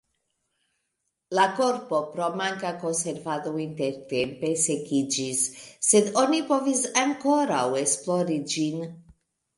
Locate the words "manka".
2.39-2.71